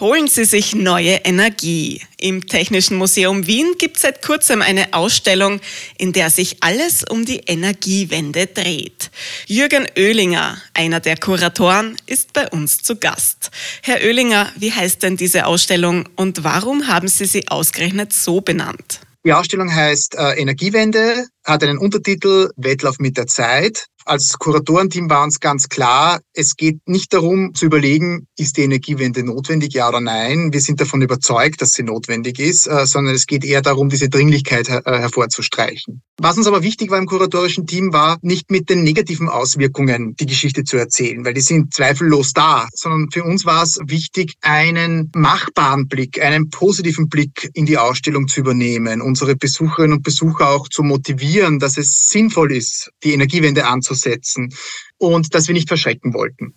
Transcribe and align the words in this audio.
Holen 0.00 0.28
Sie 0.28 0.44
sich 0.44 0.76
neue 0.76 1.14
Energie. 1.24 2.00
Im 2.20 2.46
Technischen 2.46 2.96
Museum 2.96 3.48
Wien 3.48 3.74
gibt 3.78 3.96
es 3.96 4.02
seit 4.02 4.22
kurzem 4.22 4.62
eine 4.62 4.94
Ausstellung, 4.94 5.60
in 5.98 6.12
der 6.12 6.30
sich 6.30 6.58
alles 6.62 7.02
um 7.02 7.24
die 7.24 7.38
Energiewende 7.38 8.46
dreht. 8.46 9.10
Jürgen 9.46 9.88
Oehlinger, 9.98 10.56
einer 10.72 11.00
der 11.00 11.16
Kuratoren, 11.16 11.96
ist 12.06 12.32
bei 12.32 12.48
uns 12.48 12.78
zu 12.78 12.94
Gast. 12.94 13.50
Herr 13.82 14.00
Oehlinger, 14.00 14.52
wie 14.56 14.70
heißt 14.70 15.02
denn 15.02 15.16
diese 15.16 15.46
Ausstellung 15.46 16.08
und 16.14 16.44
warum 16.44 16.86
haben 16.86 17.08
Sie 17.08 17.26
sie 17.26 17.48
ausgerechnet 17.48 18.12
so 18.12 18.40
benannt? 18.40 19.00
Die 19.24 19.32
Ausstellung 19.32 19.74
heißt 19.74 20.14
äh, 20.14 20.40
Energiewende, 20.40 21.26
hat 21.44 21.64
einen 21.64 21.76
Untertitel 21.76 22.50
Wettlauf 22.56 23.00
mit 23.00 23.16
der 23.16 23.26
Zeit 23.26 23.86
als 24.08 24.38
Kuratorenteam 24.38 25.10
war 25.10 25.22
uns 25.22 25.40
ganz 25.40 25.68
klar, 25.68 26.20
es 26.32 26.56
geht 26.56 26.80
nicht 26.86 27.12
darum 27.12 27.54
zu 27.54 27.66
überlegen, 27.66 28.26
ist 28.36 28.56
die 28.56 28.62
Energiewende 28.62 29.22
notwendig, 29.22 29.74
ja 29.74 29.88
oder 29.88 30.00
nein. 30.00 30.52
Wir 30.52 30.60
sind 30.60 30.80
davon 30.80 31.02
überzeugt, 31.02 31.60
dass 31.60 31.72
sie 31.72 31.82
notwendig 31.82 32.38
ist, 32.38 32.66
äh, 32.66 32.86
sondern 32.86 33.14
es 33.14 33.26
geht 33.26 33.44
eher 33.44 33.62
darum, 33.62 33.88
diese 33.88 34.08
Dringlichkeit 34.08 34.68
äh, 34.68 34.82
hervorzustreichen. 34.84 36.02
Was 36.20 36.36
uns 36.36 36.46
aber 36.46 36.62
wichtig 36.62 36.90
war 36.90 36.98
im 36.98 37.06
kuratorischen 37.06 37.66
Team, 37.66 37.92
war 37.92 38.18
nicht 38.22 38.50
mit 38.50 38.68
den 38.68 38.82
negativen 38.82 39.28
Auswirkungen 39.28 40.16
die 40.16 40.26
Geschichte 40.26 40.64
zu 40.64 40.76
erzählen, 40.76 41.24
weil 41.24 41.34
die 41.34 41.40
sind 41.40 41.72
zweifellos 41.72 42.32
da, 42.32 42.66
sondern 42.74 43.08
für 43.12 43.22
uns 43.24 43.44
war 43.44 43.62
es 43.62 43.78
wichtig, 43.86 44.34
einen 44.40 45.12
machbaren 45.14 45.86
Blick, 45.86 46.20
einen 46.20 46.50
positiven 46.50 47.08
Blick 47.08 47.50
in 47.54 47.66
die 47.66 47.78
Ausstellung 47.78 48.26
zu 48.26 48.40
übernehmen, 48.40 49.00
unsere 49.00 49.36
Besucherinnen 49.36 49.98
und 49.98 50.02
Besucher 50.02 50.48
auch 50.48 50.68
zu 50.68 50.82
motivieren, 50.82 51.58
dass 51.58 51.76
es 51.76 52.08
sinnvoll 52.08 52.52
ist, 52.52 52.90
die 53.04 53.12
Energiewende 53.12 53.66
anzusetzen 53.98 54.54
und 54.98 55.34
dass 55.34 55.48
wir 55.48 55.54
nicht 55.54 55.68
verschrecken 55.68 56.14
wollten. 56.14 56.54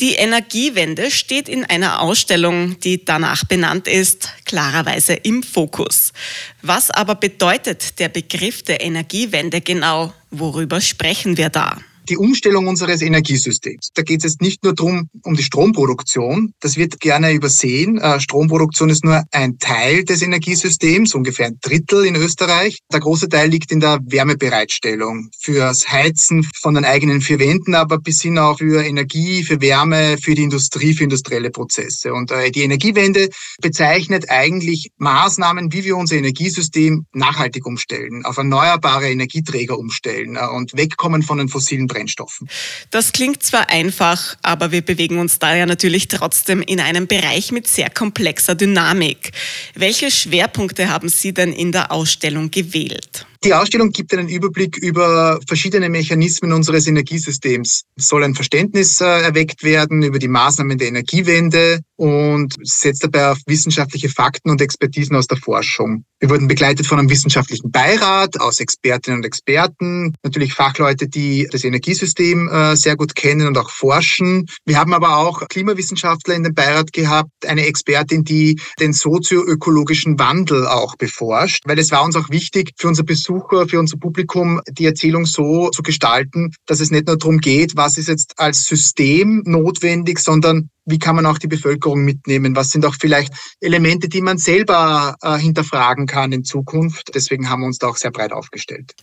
Die 0.00 0.14
Energiewende 0.14 1.10
steht 1.10 1.48
in 1.48 1.64
einer 1.64 2.02
Ausstellung, 2.02 2.78
die 2.80 3.04
danach 3.04 3.44
benannt 3.44 3.88
ist, 3.88 4.28
klarerweise 4.44 5.14
im 5.14 5.42
Fokus. 5.42 6.12
Was 6.60 6.90
aber 6.90 7.14
bedeutet 7.14 7.98
der 7.98 8.10
Begriff 8.10 8.62
der 8.62 8.82
Energiewende 8.82 9.62
genau? 9.62 10.12
Worüber 10.30 10.82
sprechen 10.82 11.38
wir 11.38 11.48
da? 11.48 11.78
Die 12.08 12.16
Umstellung 12.16 12.66
unseres 12.66 13.02
Energiesystems. 13.02 13.90
Da 13.94 14.02
geht 14.02 14.24
es 14.24 14.32
jetzt 14.32 14.42
nicht 14.42 14.64
nur 14.64 14.74
darum, 14.74 15.08
um 15.22 15.34
die 15.34 15.42
Stromproduktion. 15.42 16.52
Das 16.60 16.76
wird 16.76 17.00
gerne 17.00 17.32
übersehen. 17.32 17.98
Äh, 17.98 18.20
Stromproduktion 18.20 18.90
ist 18.90 19.04
nur 19.04 19.24
ein 19.32 19.58
Teil 19.58 20.04
des 20.04 20.22
Energiesystems, 20.22 21.14
ungefähr 21.14 21.46
ein 21.46 21.58
Drittel 21.60 22.04
in 22.06 22.16
Österreich. 22.16 22.80
Der 22.92 23.00
große 23.00 23.28
Teil 23.28 23.48
liegt 23.48 23.72
in 23.72 23.80
der 23.80 23.98
Wärmebereitstellung 24.04 25.30
fürs 25.40 25.88
Heizen 25.88 26.44
von 26.60 26.74
den 26.74 26.84
eigenen 26.84 27.20
vier 27.20 27.38
Wänden, 27.38 27.74
aber 27.74 27.98
bis 27.98 28.22
hin 28.22 28.38
auch 28.38 28.58
für 28.58 28.84
Energie, 28.84 29.42
für 29.42 29.60
Wärme, 29.60 30.16
für 30.18 30.34
die 30.34 30.42
Industrie, 30.42 30.94
für 30.94 31.04
industrielle 31.04 31.50
Prozesse. 31.50 32.12
Und 32.12 32.30
äh, 32.30 32.50
die 32.50 32.62
Energiewende 32.62 33.28
bezeichnet 33.60 34.30
eigentlich 34.30 34.90
Maßnahmen, 34.98 35.72
wie 35.72 35.84
wir 35.84 35.96
unser 35.96 36.16
Energiesystem 36.16 37.06
nachhaltig 37.12 37.66
umstellen, 37.66 38.24
auf 38.24 38.36
erneuerbare 38.36 39.10
Energieträger 39.10 39.78
umstellen 39.78 40.36
äh, 40.36 40.46
und 40.46 40.76
wegkommen 40.76 41.22
von 41.22 41.38
den 41.38 41.48
fossilen 41.48 41.88
Brennstoffen. 41.96 42.48
Das 42.90 43.12
klingt 43.12 43.42
zwar 43.42 43.70
einfach, 43.70 44.36
aber 44.42 44.70
wir 44.70 44.82
bewegen 44.82 45.18
uns 45.18 45.38
da 45.38 45.56
ja 45.56 45.66
natürlich 45.66 46.08
trotzdem 46.08 46.60
in 46.60 46.80
einem 46.80 47.06
Bereich 47.06 47.52
mit 47.52 47.66
sehr 47.66 47.88
komplexer 47.90 48.54
Dynamik. 48.54 49.32
Welche 49.74 50.10
Schwerpunkte 50.10 50.90
haben 50.90 51.08
Sie 51.08 51.32
denn 51.32 51.52
in 51.52 51.72
der 51.72 51.90
Ausstellung 51.90 52.50
gewählt? 52.50 53.26
Die 53.44 53.54
Ausstellung 53.54 53.90
gibt 53.90 54.12
einen 54.12 54.28
Überblick 54.28 54.76
über 54.78 55.38
verschiedene 55.46 55.88
Mechanismen 55.88 56.52
unseres 56.52 56.86
Energiesystems. 56.86 57.84
Es 57.96 58.08
soll 58.08 58.24
ein 58.24 58.34
Verständnis 58.34 59.00
äh, 59.00 59.04
erweckt 59.04 59.62
werden 59.62 60.02
über 60.02 60.18
die 60.18 60.28
Maßnahmen 60.28 60.76
der 60.78 60.88
Energiewende 60.88 61.80
und 61.96 62.54
setzt 62.62 63.04
dabei 63.04 63.30
auf 63.30 63.38
wissenschaftliche 63.46 64.08
Fakten 64.08 64.50
und 64.50 64.60
Expertisen 64.60 65.16
aus 65.16 65.26
der 65.26 65.38
Forschung. 65.38 66.04
Wir 66.18 66.30
wurden 66.30 66.48
begleitet 66.48 66.86
von 66.86 66.98
einem 66.98 67.10
wissenschaftlichen 67.10 67.70
Beirat 67.70 68.40
aus 68.40 68.60
Expertinnen 68.60 69.20
und 69.20 69.26
Experten, 69.26 70.14
natürlich 70.22 70.54
Fachleute, 70.54 71.08
die 71.08 71.46
das 71.50 71.64
Energiesystem 71.64 72.48
äh, 72.48 72.76
sehr 72.76 72.96
gut 72.96 73.14
kennen 73.14 73.46
und 73.46 73.58
auch 73.58 73.70
forschen. 73.70 74.46
Wir 74.64 74.78
haben 74.78 74.94
aber 74.94 75.18
auch 75.18 75.46
Klimawissenschaftler 75.48 76.34
in 76.34 76.42
dem 76.44 76.54
Beirat 76.54 76.92
gehabt, 76.92 77.30
eine 77.46 77.66
Expertin, 77.66 78.24
die 78.24 78.58
den 78.80 78.94
sozioökologischen 78.94 80.18
Wandel 80.18 80.66
auch 80.66 80.96
beforscht, 80.96 81.64
weil 81.66 81.78
es 81.78 81.90
war 81.90 82.02
uns 82.02 82.16
auch 82.16 82.30
wichtig 82.30 82.72
für 82.78 82.88
unser 82.88 83.02
Besuch 83.02 83.26
Besucher, 83.26 83.68
für 83.68 83.80
unser 83.80 83.96
Publikum 83.96 84.60
die 84.70 84.86
Erzählung 84.86 85.26
so 85.26 85.70
zu 85.70 85.82
gestalten, 85.82 86.52
dass 86.66 86.80
es 86.80 86.90
nicht 86.90 87.06
nur 87.06 87.18
darum 87.18 87.38
geht, 87.38 87.76
was 87.76 87.98
ist 87.98 88.08
jetzt 88.08 88.38
als 88.38 88.64
System 88.64 89.42
notwendig, 89.44 90.18
sondern 90.18 90.70
wie 90.86 90.98
kann 90.98 91.16
man 91.16 91.26
auch 91.26 91.38
die 91.38 91.48
Bevölkerung 91.48 92.04
mitnehmen? 92.04 92.56
Was 92.56 92.70
sind 92.70 92.86
auch 92.86 92.94
vielleicht 92.98 93.32
Elemente, 93.60 94.08
die 94.08 94.20
man 94.20 94.38
selber 94.38 95.16
äh, 95.20 95.36
hinterfragen 95.36 96.06
kann 96.06 96.32
in 96.32 96.44
Zukunft? 96.44 97.14
Deswegen 97.14 97.50
haben 97.50 97.60
wir 97.60 97.66
uns 97.66 97.78
da 97.78 97.88
auch 97.88 97.96
sehr 97.96 98.12
breit 98.12 98.32
aufgestellt. 98.32 98.94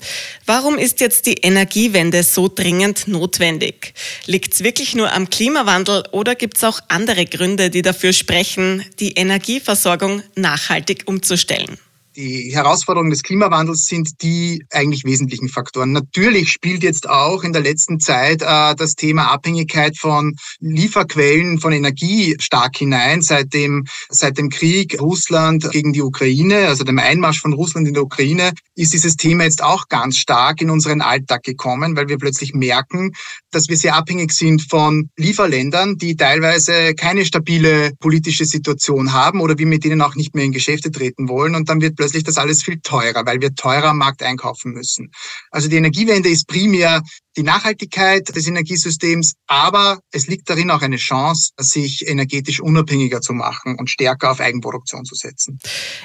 Warum 0.46 0.78
ist 0.78 1.02
jetzt 1.02 1.26
die 1.26 1.36
Energiewende 1.36 2.24
so 2.24 2.48
dringend 2.48 3.08
notwendig? 3.08 3.94
Liegt 4.26 4.54
es 4.54 4.64
wirklich 4.64 4.96
nur 4.96 5.12
am 5.12 5.30
Klimawandel 5.30 6.06
oder 6.12 6.36
gibt 6.36 6.58
es 6.58 6.64
auch 6.64 6.80
andere 6.88 7.26
Gründe, 7.26 7.70
die 7.70 7.82
dafür 7.82 8.14
sprechen, 8.14 8.84
die 9.00 9.14
Energieversorgung 9.14 10.24
nachhaltig 10.36 11.04
umzustellen? 11.06 11.78
Die 12.16 12.54
Herausforderungen 12.54 13.10
des 13.10 13.24
Klimawandels 13.24 13.88
sind 13.88 14.22
die 14.22 14.64
eigentlich 14.72 15.04
wesentlichen 15.04 15.50
Faktoren. 15.50 15.94
Natürlich 15.94 16.52
spielt 16.52 16.84
jetzt 16.84 17.10
auch 17.10 17.44
in 17.44 17.54
der 17.54 17.64
letzten 17.64 18.00
Zeit 18.00 18.44
äh, 18.44 18.76
das 18.76 18.94
Thema 18.94 19.32
Abhängigkeit 19.32 19.98
von 19.98 20.36
Lieferquellen 20.60 21.60
von 21.60 21.74
Energie 21.74 22.36
stark 22.40 22.78
hinein. 22.78 23.24
Seit 23.24 23.54
dem, 23.54 23.86
seit 24.10 24.38
dem 24.38 24.50
Krieg 24.50 25.02
Russland 25.02 25.72
gegen 25.72 25.92
die 25.92 26.04
Ukraine, 26.04 26.68
also 26.68 26.84
dem 26.84 27.00
Einmarsch 27.00 27.42
von 27.42 27.54
Russland 27.54 27.88
in 27.88 27.96
der 27.96 28.04
Ukraine, 28.04 28.52
ist 28.76 28.94
dieses 28.94 29.16
Thema 29.16 29.46
jetzt 29.46 29.64
auch 29.64 29.88
ganz 29.88 30.18
stark 30.18 30.62
in 30.62 30.70
unseren 30.70 31.02
Alltag 31.02 31.42
gekommen, 31.42 31.96
weil 31.96 32.10
wir 32.10 32.20
plötzlich 32.20 32.54
merken, 32.54 33.12
dass 33.50 33.70
wir 33.70 33.78
sehr 33.78 33.96
abhängig 33.96 34.34
sind 34.34 34.62
von 34.62 35.10
Lieferländern, 35.18 35.98
die 35.98 36.16
teilweise 36.16 36.94
keine 36.94 37.26
stabile 37.26 37.94
politische 38.00 38.46
Situation 38.46 39.14
haben 39.14 39.42
oder 39.42 39.58
wir 39.58 39.66
mit 39.66 39.84
denen 39.84 40.02
auch 40.02 40.14
nicht 40.14 40.36
mehr 40.36 40.46
in 40.46 40.52
Geschäfte 40.52 40.92
treten 40.92 41.28
wollen. 41.28 41.56
Und 41.56 41.70
dann 41.70 41.82
wird 41.82 42.03
plötzlich 42.04 42.26
das 42.26 42.38
alles 42.38 42.64
viel 42.64 42.82
teurer, 42.82 43.26
weil 43.26 43.40
wir 43.40 43.56
teurer 43.56 43.92
am 43.92 44.00
Markt 44.00 44.24
einkaufen 44.24 44.74
müssen. 44.74 45.10
Also 45.52 45.70
die 45.70 45.78
Energiewende 45.78 46.28
ist 46.28 46.48
primär 46.48 47.02
die 47.36 47.44
Nachhaltigkeit 47.44 48.36
des 48.36 48.48
Energiesystems, 48.48 49.34
aber 49.48 50.00
es 50.12 50.28
liegt 50.28 50.50
darin 50.50 50.72
auch 50.72 50.82
eine 50.82 50.98
Chance, 50.98 51.52
sich 51.60 52.08
energetisch 52.08 52.60
unabhängiger 52.60 53.22
zu 53.22 53.34
machen 53.34 53.76
und 53.78 53.90
stärker 53.90 54.32
auf 54.32 54.40
Eigenproduktion 54.40 55.06
zu 55.06 55.16
setzen. 55.16 55.60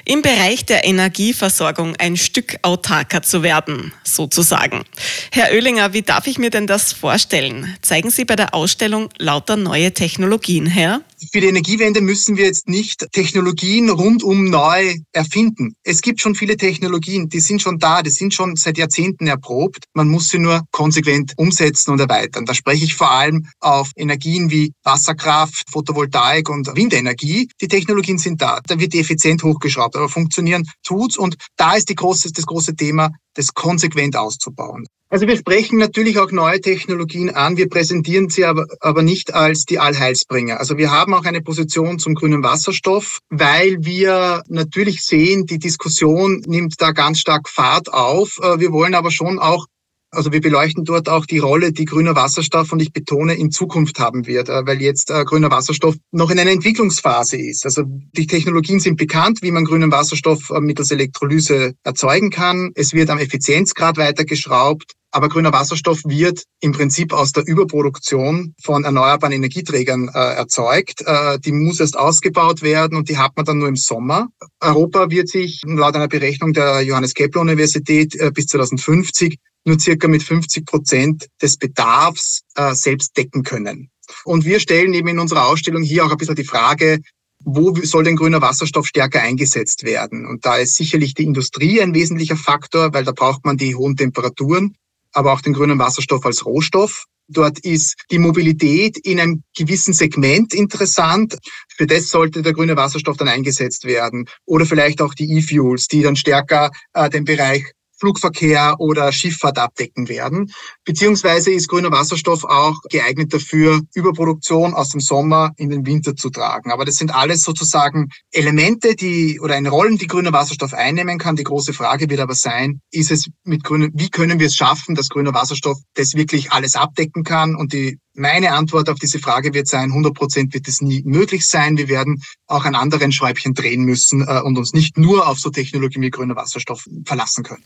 Im 0.05 0.21
Bereich 0.21 0.65
der 0.65 0.85
Energieversorgung 0.85 1.95
ein 1.97 2.17
Stück 2.17 2.57
autarker 2.61 3.21
zu 3.21 3.43
werden, 3.43 3.93
sozusagen. 4.03 4.83
Herr 5.31 5.53
Oehlinger, 5.53 5.93
wie 5.93 6.01
darf 6.01 6.27
ich 6.27 6.37
mir 6.37 6.49
denn 6.49 6.67
das 6.67 6.93
vorstellen? 6.93 7.75
Zeigen 7.81 8.09
Sie 8.09 8.25
bei 8.25 8.35
der 8.35 8.53
Ausstellung 8.53 9.09
lauter 9.17 9.55
neue 9.55 9.93
Technologien 9.93 10.65
her? 10.65 11.01
Für 11.31 11.41
die 11.41 11.47
Energiewende 11.47 11.99
müssen 11.99 12.37
wir 12.37 12.45
jetzt 12.45 12.69
nicht 12.69 13.05
Technologien 13.11 13.89
rundum 13.89 14.45
neu 14.45 14.95
erfinden. 15.11 15.75
Es 15.83 16.01
gibt 16.01 16.21
schon 16.21 16.33
viele 16.33 16.55
Technologien, 16.55 17.27
die 17.27 17.41
sind 17.41 17.61
schon 17.61 17.77
da, 17.77 18.01
die 18.01 18.09
sind 18.09 18.33
schon 18.33 18.55
seit 18.55 18.77
Jahrzehnten 18.77 19.27
erprobt. 19.27 19.83
Man 19.93 20.07
muss 20.07 20.29
sie 20.29 20.39
nur 20.39 20.63
konsequent 20.71 21.18
umsetzen 21.37 21.91
und 21.91 21.99
erweitern. 21.99 22.45
Da 22.45 22.53
spreche 22.53 22.85
ich 22.85 22.95
vor 22.95 23.11
allem 23.11 23.47
auf 23.59 23.91
Energien 23.95 24.49
wie 24.49 24.73
Wasserkraft, 24.83 25.69
Photovoltaik 25.71 26.49
und 26.49 26.75
Windenergie. 26.75 27.49
Die 27.61 27.67
Technologien 27.67 28.17
sind 28.17 28.41
da. 28.41 28.59
Da 28.65 28.79
wird 28.79 28.93
die 28.93 28.99
Effizient 28.99 29.43
hochgeschraubt, 29.43 29.95
aber 29.95 30.09
funktionieren 30.09 30.63
tut's. 30.83 31.17
Und 31.17 31.35
da 31.57 31.75
ist 31.75 31.89
große, 31.95 32.31
das 32.31 32.45
große 32.45 32.75
Thema, 32.75 33.11
das 33.33 33.53
konsequent 33.53 34.15
auszubauen. 34.15 34.85
Also 35.11 35.25
wir 35.25 35.37
sprechen 35.37 35.79
natürlich 35.79 36.19
auch 36.19 36.31
neue 36.31 36.61
Technologien 36.61 37.31
an, 37.31 37.57
wir 37.57 37.67
präsentieren 37.67 38.29
sie 38.29 38.45
aber, 38.45 38.67
aber 38.79 39.01
nicht 39.01 39.33
als 39.33 39.65
die 39.65 39.79
Allheilsbringer. 39.79 40.59
Also 40.59 40.77
wir 40.77 40.91
haben 40.91 41.15
auch 41.15 41.25
eine 41.25 41.41
Position 41.41 41.97
zum 41.97 42.13
grünen 42.13 42.43
Wasserstoff, 42.43 43.17
weil 43.31 43.77
wir 43.79 44.43
natürlich 44.49 45.01
sehen, 45.01 45.47
die 45.47 45.57
Diskussion 45.57 46.43
nimmt 46.45 46.75
da 46.77 46.91
ganz 46.91 47.21
stark 47.21 47.49
Fahrt 47.49 47.91
auf. 47.91 48.37
Äh, 48.39 48.59
wir 48.59 48.71
wollen 48.71 48.93
aber 48.93 49.09
schon 49.09 49.39
auch 49.39 49.65
also 50.11 50.31
wir 50.31 50.41
beleuchten 50.41 50.85
dort 50.85 51.09
auch 51.09 51.25
die 51.25 51.37
Rolle, 51.37 51.71
die 51.71 51.85
grüner 51.85 52.15
Wasserstoff, 52.15 52.71
und 52.71 52.81
ich 52.81 52.91
betone, 52.91 53.35
in 53.35 53.51
Zukunft 53.51 53.99
haben 53.99 54.25
wird, 54.27 54.49
äh, 54.49 54.65
weil 54.65 54.81
jetzt 54.81 55.11
äh, 55.11 55.23
grüner 55.23 55.51
Wasserstoff 55.51 55.95
noch 56.11 56.31
in 56.31 56.39
einer 56.39 56.51
Entwicklungsphase 56.51 57.37
ist. 57.37 57.65
Also 57.65 57.83
die 57.85 58.27
Technologien 58.27 58.79
sind 58.79 58.97
bekannt, 58.97 59.39
wie 59.41 59.51
man 59.51 59.65
grünen 59.65 59.91
Wasserstoff 59.91 60.49
mittels 60.59 60.91
Elektrolyse 60.91 61.73
erzeugen 61.83 62.29
kann. 62.29 62.71
Es 62.75 62.93
wird 62.93 63.09
am 63.09 63.19
Effizienzgrad 63.19 63.97
weitergeschraubt. 63.97 64.93
Aber 65.11 65.27
grüner 65.27 65.51
Wasserstoff 65.51 66.01
wird 66.05 66.43
im 66.59 66.71
Prinzip 66.71 67.13
aus 67.13 67.31
der 67.31 67.47
Überproduktion 67.47 68.53
von 68.61 68.83
erneuerbaren 68.83 69.33
Energieträgern 69.33 70.07
äh, 70.13 70.19
erzeugt. 70.35 71.01
Äh, 71.03 71.39
die 71.39 71.51
muss 71.51 71.79
erst 71.79 71.97
ausgebaut 71.97 72.61
werden 72.61 72.95
und 72.95 73.09
die 73.09 73.17
hat 73.17 73.35
man 73.35 73.45
dann 73.45 73.57
nur 73.57 73.67
im 73.67 73.75
Sommer. 73.75 74.27
Europa 74.59 75.09
wird 75.09 75.27
sich 75.27 75.61
laut 75.65 75.95
einer 75.95 76.07
Berechnung 76.07 76.53
der 76.53 76.81
Johannes 76.81 77.15
Kepler 77.15 77.41
Universität 77.41 78.15
äh, 78.15 78.31
bis 78.31 78.45
2050 78.47 79.37
nur 79.65 79.79
circa 79.79 80.07
mit 80.07 80.23
50 80.23 80.65
Prozent 80.65 81.27
des 81.41 81.57
Bedarfs 81.57 82.41
äh, 82.55 82.73
selbst 82.73 83.15
decken 83.17 83.43
können. 83.43 83.89
Und 84.25 84.45
wir 84.45 84.59
stellen 84.59 84.93
eben 84.93 85.09
in 85.09 85.19
unserer 85.19 85.47
Ausstellung 85.47 85.83
hier 85.83 86.05
auch 86.05 86.11
ein 86.11 86.17
bisschen 86.17 86.35
die 86.35 86.43
Frage, 86.43 86.99
wo 87.43 87.73
soll 87.83 88.03
denn 88.03 88.15
grüner 88.15 88.41
Wasserstoff 88.41 88.87
stärker 88.87 89.21
eingesetzt 89.21 89.83
werden? 89.83 90.25
Und 90.25 90.45
da 90.45 90.57
ist 90.57 90.75
sicherlich 90.75 91.13
die 91.13 91.23
Industrie 91.23 91.81
ein 91.81 91.93
wesentlicher 91.93 92.35
Faktor, 92.35 92.93
weil 92.93 93.05
da 93.05 93.11
braucht 93.11 93.45
man 93.45 93.57
die 93.57 93.75
hohen 93.75 93.95
Temperaturen, 93.95 94.75
aber 95.13 95.33
auch 95.33 95.41
den 95.41 95.53
grünen 95.53 95.79
Wasserstoff 95.79 96.25
als 96.25 96.45
Rohstoff. 96.45 97.05
Dort 97.31 97.59
ist 97.59 97.95
die 98.09 98.17
Mobilität 98.17 98.97
in 98.97 99.19
einem 99.19 99.43
gewissen 99.55 99.93
Segment 99.93 100.53
interessant. 100.53 101.37
Für 101.77 101.85
das 101.85 102.09
sollte 102.09 102.41
der 102.41 102.53
grüne 102.53 102.75
Wasserstoff 102.75 103.17
dann 103.17 103.27
eingesetzt 103.27 103.85
werden. 103.85 104.25
Oder 104.45 104.65
vielleicht 104.65 104.99
auch 104.99 105.13
die 105.13 105.37
E-Fuels, 105.37 105.87
die 105.87 106.01
dann 106.01 106.15
stärker 106.15 106.71
äh, 106.93 107.09
den 107.09 107.25
Bereich 107.25 107.71
Flugverkehr 107.99 108.75
oder 108.79 109.11
Schifffahrt 109.11 109.57
abdecken 109.57 110.07
werden. 110.07 110.51
Beziehungsweise 110.85 111.51
ist 111.51 111.67
grüner 111.67 111.91
Wasserstoff 111.91 112.43
auch 112.43 112.81
geeignet 112.89 113.33
dafür, 113.33 113.81
Überproduktion 113.93 114.73
aus 114.73 114.89
dem 114.89 115.01
Sommer 115.01 115.51
in 115.57 115.69
den 115.69 115.85
Winter 115.85 116.15
zu 116.15 116.29
tragen. 116.29 116.71
Aber 116.71 116.85
das 116.85 116.95
sind 116.95 117.13
alles 117.13 117.43
sozusagen 117.43 118.09
Elemente, 118.31 118.95
die 118.95 119.39
oder 119.39 119.55
eine 119.55 119.69
Rollen, 119.69 119.97
die 119.97 120.07
grüner 120.07 120.33
Wasserstoff 120.33 120.73
einnehmen 120.73 121.19
kann. 121.19 121.35
Die 121.35 121.43
große 121.43 121.73
Frage 121.73 122.09
wird 122.09 122.19
aber 122.19 122.35
sein, 122.35 122.81
ist 122.91 123.11
es 123.11 123.29
mit 123.43 123.63
grüner, 123.63 123.89
wie 123.93 124.09
können 124.09 124.39
wir 124.39 124.47
es 124.47 124.55
schaffen, 124.55 124.95
dass 124.95 125.09
grüner 125.09 125.33
Wasserstoff 125.33 125.77
das 125.95 126.15
wirklich 126.15 126.51
alles 126.51 126.75
abdecken 126.75 127.23
kann? 127.23 127.55
Und 127.55 127.73
die 127.73 127.99
meine 128.13 128.51
Antwort 128.51 128.89
auf 128.89 128.99
diese 128.99 129.19
Frage 129.19 129.53
wird 129.53 129.67
sein, 129.67 129.89
100 129.89 130.13
Prozent 130.13 130.53
wird 130.53 130.67
es 130.67 130.81
nie 130.81 131.01
möglich 131.05 131.47
sein. 131.47 131.77
Wir 131.77 131.87
werden 131.87 132.21
auch 132.47 132.65
an 132.65 132.75
anderen 132.75 133.11
Schräubchen 133.11 133.53
drehen 133.53 133.83
müssen 133.83 134.27
äh, 134.27 134.41
und 134.41 134.57
uns 134.57 134.73
nicht 134.73 134.97
nur 134.97 135.27
auf 135.27 135.39
so 135.39 135.49
Technologien 135.49 136.01
wie 136.01 136.09
grüner 136.09 136.35
Wasserstoff 136.35 136.85
verlassen 137.05 137.43
können. 137.43 137.63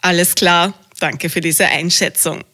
Alles 0.00 0.34
klar. 0.34 0.74
Danke 1.02 1.30
für 1.30 1.40
diese 1.40 1.66
Einschätzung. 1.66 2.44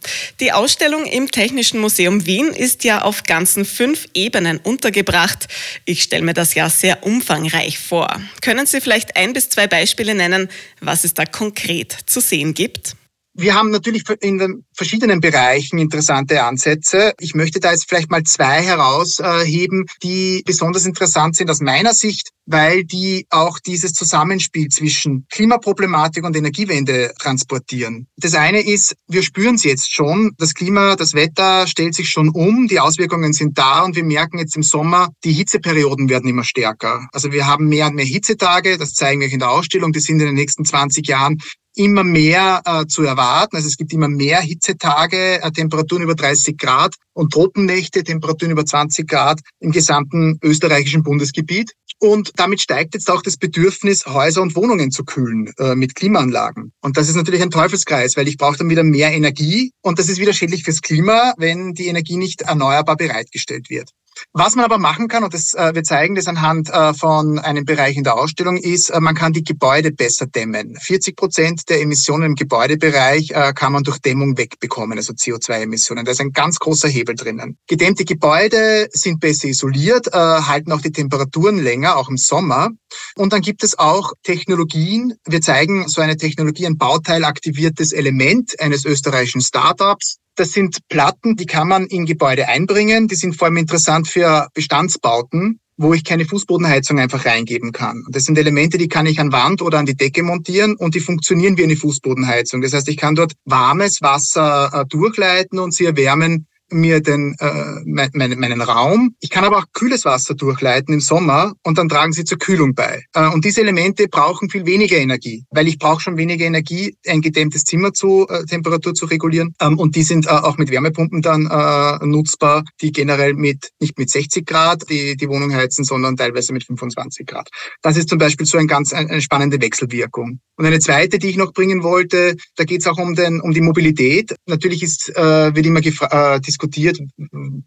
Die 0.41 0.53
Ausstellung 0.53 1.05
im 1.05 1.31
Technischen 1.31 1.81
Museum 1.81 2.25
Wien 2.25 2.47
ist 2.47 2.83
ja 2.83 3.03
auf 3.03 3.25
ganzen 3.25 3.67
fünf 3.67 4.07
Ebenen 4.15 4.57
untergebracht. 4.57 5.49
Ich 5.85 6.03
stelle 6.03 6.25
mir 6.25 6.33
das 6.33 6.55
ja 6.55 6.71
sehr 6.71 7.05
umfangreich 7.05 7.79
vor. 7.79 8.09
Können 8.41 8.65
Sie 8.65 8.81
vielleicht 8.81 9.17
ein 9.17 9.35
bis 9.35 9.51
zwei 9.51 9.67
Beispiele 9.67 10.15
nennen, 10.15 10.49
was 10.81 11.05
es 11.05 11.13
da 11.13 11.27
konkret 11.27 11.95
zu 12.07 12.21
sehen 12.21 12.55
gibt? 12.55 12.97
Wir 13.41 13.55
haben 13.55 13.71
natürlich 13.71 14.03
in 14.21 14.39
den 14.39 14.65
verschiedenen 14.75 15.21
Bereichen 15.21 15.79
interessante 15.79 16.43
Ansätze. 16.43 17.13
Ich 17.21 17.37
möchte 17.37 17.61
da 17.61 17.71
jetzt 17.71 17.89
vielleicht 17.89 18.11
mal 18.11 18.25
zwei 18.25 18.63
herausheben, 18.63 19.87
die 20.03 20.43
besonders 20.45 20.87
interessant 20.87 21.37
sind 21.37 21.49
aus 21.49 21.61
meiner 21.61 21.95
Sicht, 21.95 22.31
weil 22.47 22.83
die 22.83 23.27
auch 23.31 23.61
dieses 23.61 23.93
Zusammenspiel 23.93 24.67
zwischen 24.71 25.25
Klimaproblematik 25.31 26.25
und 26.25 26.35
Energiewende 26.35 27.13
transportieren. 27.21 28.09
Das 28.17 28.35
eine 28.35 28.61
ist, 28.61 28.97
wir 29.07 29.23
spüren 29.23 29.55
es 29.55 29.63
jetzt 29.63 29.95
schon, 29.95 30.33
das 30.39 30.53
Klima, 30.53 30.97
das 30.97 31.15
Wetter 31.15 31.69
stellt 31.69 31.95
sich 31.95 32.09
schon 32.09 32.31
um, 32.31 32.67
die 32.67 32.81
Auswirkungen 32.81 33.33
sind 33.35 33.57
da 33.57 33.85
und 33.85 33.95
wir 33.95 34.05
merken 34.05 34.39
jetzt 34.39 34.57
im 34.57 34.65
Sommer, 34.65 35.11
die 35.23 35.33
Hitzeperioden 35.33 36.09
werden 36.09 36.29
immer 36.29 36.43
stärker. 36.43 37.07
Also 37.13 37.31
wir 37.31 37.47
haben 37.47 37.69
mehr 37.69 37.87
und 37.87 37.95
mehr 37.95 38.05
Hitzetage, 38.05 38.79
das 38.79 38.95
zeigen 38.95 39.21
wir 39.21 39.31
in 39.31 39.39
der 39.39 39.51
Ausstellung, 39.51 39.93
die 39.93 40.01
sind 40.01 40.19
in 40.19 40.27
den 40.27 40.35
nächsten 40.35 40.65
20 40.65 41.07
Jahren 41.07 41.39
immer 41.79 42.05
mehr 42.05 42.63
äh, 42.65 42.87
zu 42.87 43.03
erwarten. 43.03 43.57
Also 43.57 43.69
es 43.69 43.77
gibt 43.77 43.93
immer 43.93 44.09
mehr 44.09 44.41
Hitzetage, 44.41 45.43
äh, 45.43 45.51
Temperaturen 45.53 46.03
über 46.03 46.15
30 46.15 46.59
Grad 46.59 46.95
und 47.13 47.33
Tropennächte, 47.33 48.05
Temperaturen 48.05 48.53
über 48.53 48.67
20 48.67 49.09
Grad 49.09 49.41
im 49.61 49.71
gesamten 49.71 50.39
österreichischen 50.43 51.03
Bundesgebiet. 51.03 51.73
Und 52.01 52.33
damit 52.37 52.61
steigt 52.61 52.95
jetzt 52.95 53.11
auch 53.11 53.23
das 53.23 53.37
Bedürfnis, 53.37 54.07
Häuser 54.07 54.43
und 54.43 54.55
Wohnungen 54.55 54.91
zu 54.91 55.05
kühlen 55.05 55.53
äh, 55.59 55.75
mit 55.75 55.95
Klimaanlagen. 55.95 56.73
Und 56.81 56.97
das 56.97 57.09
ist 57.09 57.17
natürlich 57.17 57.43
ein 57.43 57.51
Teufelskreis, 57.51 58.17
weil 58.17 58.29
ich 58.29 58.37
brauche 58.37 58.59
dann 58.59 58.71
wieder 58.71 58.85
mehr 58.85 59.13
Energie 59.13 59.73
und 59.83 59.99
das 59.99 60.09
ist 60.09 60.21
wieder 60.21 60.33
schädlich 60.33 60.63
fürs 60.63 60.81
Klima, 60.81 61.35
wenn 61.39 61.75
die 61.75 61.87
Energie 61.87 62.17
nicht 62.17 62.43
erneuerbar 62.43 62.97
bereitgestellt 62.97 63.69
wird. 63.69 63.91
Was 64.33 64.55
man 64.55 64.65
aber 64.65 64.79
machen 64.79 65.09
kann, 65.09 65.25
und 65.25 65.35
das, 65.35 65.55
äh, 65.55 65.75
wir 65.75 65.85
zeigen 65.85 66.15
das 66.15 66.27
anhand 66.27 66.71
äh, 66.71 66.95
von 66.95 67.39
einem 67.39 67.65
Bereich 67.65 67.97
in 67.97 68.05
der 68.05 68.15
Ausstellung, 68.15 68.57
ist, 68.57 68.91
äh, 68.91 69.01
man 69.01 69.15
kann 69.15 69.33
die 69.33 69.45
Gebäude 69.45 69.93
besser 69.93 70.27
dämmen. 70.27 70.77
40 70.81 71.17
Prozent 71.17 71.69
der 71.69 71.81
Emissionen 71.81 72.25
im 72.25 72.35
Gebäudebereich 72.35 73.31
äh, 73.31 73.53
kann 73.55 73.73
man 73.73 73.85
durch 73.85 73.99
Dämmung 73.99 74.37
wegbekommen, 74.37 74.99
also 74.99 75.13
CO2-Emissionen. 75.13 76.05
Da 76.05 76.13
ist 76.13 76.21
ein 76.21 76.33
ganz 76.33 76.59
großer 76.59 76.89
Hebel 76.89 77.15
drinnen. 77.15 77.59
Gedämmte 77.67 78.05
Gebäude 78.05 78.89
sind 78.93 79.21
besser 79.21 79.49
isoliert, 79.49 80.09
äh, 80.09 80.11
halten 80.13 80.73
auch 80.73 80.81
die 80.81 80.93
Temperaturen 80.93 81.59
länger, 81.59 81.97
auch 81.97 82.09
im 82.09 82.17
Sommer. 82.17 82.71
Und 83.17 83.33
dann 83.33 83.41
gibt 83.41 83.63
es 83.65 83.79
auch 83.79 84.13
Technologien. 84.23 85.15
Wir 85.27 85.41
zeigen 85.41 85.89
so 85.89 86.01
eine 86.01 86.17
Technologie, 86.17 86.67
ein 86.67 86.79
bauteilaktiviertes 86.79 87.93
Element 87.93 88.59
eines 88.61 88.85
österreichischen 88.85 89.41
Startups, 89.41 90.19
das 90.39 90.53
sind 90.53 90.79
Platten, 90.89 91.37
die 91.37 91.47
kann 91.47 91.69
man 91.69 91.87
in 91.87 92.07
Gebäude 92.07 92.49
einbringen. 92.49 93.09
Die 93.09 93.15
sind 93.15 93.37
vor 93.37 93.47
allem 93.47 93.57
interessant 93.57 94.09
für 94.09 94.49
Bestandsbauten, 94.55 95.61
wo 95.77 95.95
ich 95.95 96.05
keine 96.05 96.25
Fußbodenheizung 96.25 96.99
einfach 96.99 97.25
reingeben 97.25 97.73
kann. 97.73 98.05
Das 98.11 98.25
sind 98.25 98.37
Elemente, 98.37 98.79
die 98.79 98.89
kann 98.89 99.07
ich 99.07 99.21
an 99.21 99.31
Wand 99.31 99.63
oder 99.63 99.79
an 99.79 99.87
die 99.87 99.97
Decke 99.97 100.25
montieren 100.25 100.75
und 100.77 100.97
die 100.97 101.01
funktionieren 101.01 101.57
wie 101.57 101.63
eine 101.63 101.77
Fußbodenheizung. 101.77 102.63
Das 102.63 102.73
heißt, 102.73 102.89
ich 102.89 102.97
kann 102.97 103.15
dort 103.15 103.35
warmes 103.45 104.03
Wasser 104.03 104.71
äh, 104.73 104.85
durchleiten 104.87 105.61
und 105.61 105.73
sie 105.73 105.85
erwärmen 105.85 106.48
mir 106.71 107.01
den, 107.01 107.35
äh, 107.39 107.81
mein, 107.85 108.11
meinen 108.39 108.61
Raum. 108.61 109.15
Ich 109.21 109.31
kann 109.31 109.45
aber 109.45 109.59
auch 109.59 109.65
kühles 109.73 110.05
Wasser 110.05 110.35
durchleiten 110.35 110.95
im 110.95 111.01
Sommer 111.01 111.53
und 111.63 111.79
dann 111.79 111.89
tragen 111.89 112.13
sie 112.13 112.25
zur 112.25 112.39
Kühlung 112.39 112.75
bei. 112.75 113.05
Äh, 113.15 113.29
und 113.29 113.45
diese 113.45 113.61
Elemente 113.61 114.09
brauchen 114.09 114.51
viel 114.51 114.67
weniger 114.67 114.97
Energie, 114.97 115.45
weil 115.51 115.69
ich 115.69 115.79
brauche 115.79 116.01
schon 116.01 116.17
weniger 116.17 116.45
Energie, 116.45 116.97
ein 117.07 117.21
gedämmtes 117.21 117.65
Zimmer 117.65 117.93
zu 117.93 118.27
äh, 118.29 118.45
Temperatur 118.45 118.95
zu 118.95 119.07
regulieren. 119.07 119.55
Ähm, 119.61 119.79
und 119.79 119.97
die 119.97 120.03
sind 120.03 120.27
äh, 120.27 120.31
auch 120.31 120.59
mit 120.59 120.71
Wärmepumpen 120.71 121.23
dann 121.23 121.47
äh, 121.47 122.07
nutzbar, 122.07 122.65
die 122.81 122.93
generell 122.93 123.35
mit 123.35 123.71
nicht 123.81 123.99
mit 123.99 124.11
60 124.11 124.47
Grad 124.47 124.89
die, 124.91 125.17
die 125.17 125.29
Wohnung 125.29 125.55
heizen, 125.55 125.85
sondern 125.85 126.17
teilweise 126.17 126.53
mit 126.53 126.65
25 126.65 127.27
Grad. 127.27 127.49
Das 127.83 127.97
ist 127.97 128.09
zum 128.09 128.19
Beispiel 128.19 128.47
so 128.47 128.59
ein 128.59 128.67
ganz 128.67 128.93
eine 128.93 129.21
spannende 129.21 129.61
Wechselwirkung. 129.61 130.41
Und 130.57 130.67
eine 130.67 130.81
zweite, 130.81 131.19
die 131.19 131.29
ich 131.29 131.37
noch 131.37 131.53
bringen 131.53 131.85
wollte, 131.85 132.37
da 132.57 132.65
geht 132.65 132.81
es 132.81 132.87
auch 132.89 132.99
um 132.99 133.15
den 133.15 133.41
um 133.41 133.53
die 133.53 133.61
Mobilität. 133.61 134.35
Natürlich 134.47 134.83
ist 134.83 135.09
äh, 135.17 135.55
wird 135.55 135.67
immer 135.67 135.81
äh, 135.81 136.41
diskutiert, 136.59 136.99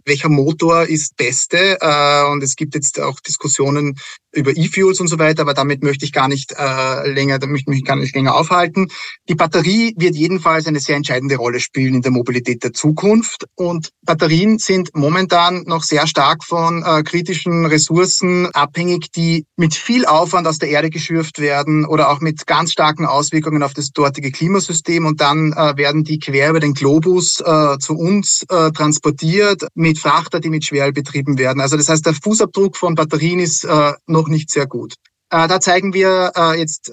welcher 0.06 0.30
Motor 0.30 0.84
ist 0.84 1.16
beste. 1.16 1.78
Äh, 1.80 2.32
und 2.32 2.44
es 2.44 2.56
gibt 2.56 2.76
jetzt 2.76 3.00
auch 3.00 3.20
Diskussionen 3.22 3.96
über 4.34 4.56
E-Fuels 4.56 5.02
und 5.02 5.08
so 5.08 5.20
weiter, 5.20 5.42
aber 5.42 5.54
damit 5.54 5.84
möchte 5.84 6.06
ich 6.06 6.14
gar 6.14 6.30
nicht 6.30 6.54
äh, 6.58 7.10
länger, 7.10 7.38
da 7.38 7.48
möchte 7.48 7.70
ich 7.70 7.78
mich 7.80 7.86
gar 7.86 7.98
nicht 7.98 8.16
länger 8.16 8.36
aufhalten. 8.36 8.88
Die 9.28 9.36
Batterie 9.36 9.94
wird 9.98 10.16
jedenfalls 10.16 10.68
eine 10.68 10.80
sehr 10.80 10.96
entscheidende 10.96 11.36
Rolle 11.36 11.60
spielen 11.60 11.96
in 11.96 12.02
der 12.02 12.12
Mobilität 12.12 12.64
der 12.64 12.72
Zukunft. 12.72 13.46
Und 13.56 13.90
Batterien 14.04 14.58
sind 14.58 14.96
momentan 14.96 15.64
noch 15.66 15.84
sehr 15.84 16.08
stark 16.08 16.46
von 16.46 16.84
äh, 16.84 17.04
kritischen 17.04 17.66
Ressourcen 17.66 18.48
abhängig, 18.54 19.12
die 19.12 19.46
mit 19.58 19.76
viel 19.76 20.06
Aufwand 20.06 20.48
aus 20.48 20.60
der 20.60 20.69
Erde 20.69 20.90
geschürft 20.90 21.40
werden 21.40 21.86
oder 21.86 22.10
auch 22.10 22.21
mit 22.21 22.48
ganz 22.48 22.71
starken 22.71 23.06
Auswirkungen 23.06 23.64
auf 23.64 23.74
das 23.74 23.92
dortige 23.92 24.31
Klimasystem. 24.31 25.06
Und 25.06 25.19
dann 25.19 25.52
werden 25.52 26.04
die 26.04 26.19
quer 26.19 26.50
über 26.50 26.60
den 26.60 26.74
Globus 26.74 27.42
zu 27.80 27.98
uns 27.98 28.45
äh, 28.50 28.71
transportiert 28.81 29.68
mit 29.76 30.00
Frachter, 30.00 30.40
die 30.40 30.50
mit 30.50 30.66
Schwerl 30.66 30.92
betrieben 30.92 31.38
werden. 31.38 31.61
Also 31.61 31.78
das 31.78 31.88
heißt, 31.88 32.06
der 32.06 32.16
Fußabdruck 32.16 32.76
von 32.76 32.95
Batterien 32.95 33.40
ist 33.40 33.64
äh, 33.64 33.94
noch 34.07 34.28
nicht 34.28 34.50
sehr 34.50 34.66
gut. 34.66 34.95
Äh, 35.30 35.47
da 35.47 35.59
zeigen 35.61 35.94
wir 35.94 36.31
äh, 36.35 36.59
jetzt 36.59 36.90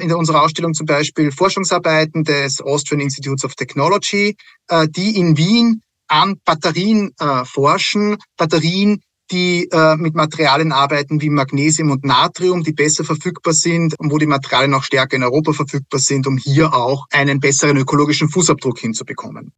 in 0.00 0.12
unserer 0.12 0.42
Ausstellung 0.42 0.72
zum 0.72 0.86
Beispiel 0.86 1.32
Forschungsarbeiten 1.32 2.22
des 2.24 2.60
Austrian 2.60 3.00
Institutes 3.00 3.44
of 3.44 3.54
Technology, 3.54 4.36
die 4.96 5.16
in 5.16 5.36
Wien 5.36 5.82
an 6.08 6.36
Batterien 6.44 7.12
forschen, 7.44 8.16
Batterien, 8.36 9.02
die 9.32 9.68
äh, 9.72 9.96
mit 9.96 10.14
Materialien 10.14 10.72
arbeiten 10.72 11.20
wie 11.20 11.30
Magnesium 11.30 11.90
und 11.90 12.04
Natrium, 12.04 12.62
die 12.62 12.72
besser 12.72 13.04
verfügbar 13.04 13.54
sind 13.54 13.98
und 13.98 14.12
wo 14.12 14.18
die 14.18 14.26
Materialien 14.26 14.74
auch 14.74 14.84
stärker 14.84 15.16
in 15.16 15.24
Europa 15.24 15.52
verfügbar 15.54 15.98
sind, 15.98 16.26
um 16.26 16.36
hier 16.36 16.74
auch 16.74 17.06
einen 17.10 17.40
besseren 17.40 17.78
ökologischen 17.78 18.28
Fußabdruck 18.28 18.78
hinzubekommen. 18.78 19.52